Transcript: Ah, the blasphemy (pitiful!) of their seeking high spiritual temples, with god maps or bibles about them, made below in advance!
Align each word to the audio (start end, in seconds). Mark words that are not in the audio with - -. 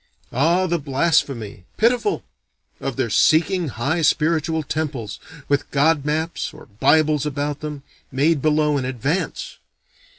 Ah, 0.31 0.65
the 0.65 0.79
blasphemy 0.79 1.63
(pitiful!) 1.77 2.23
of 2.79 2.95
their 2.95 3.11
seeking 3.11 3.67
high 3.67 4.01
spiritual 4.01 4.63
temples, 4.63 5.19
with 5.47 5.69
god 5.69 6.05
maps 6.05 6.55
or 6.55 6.65
bibles 6.65 7.23
about 7.23 7.59
them, 7.59 7.83
made 8.11 8.41
below 8.41 8.79
in 8.79 8.85
advance! 8.85 9.59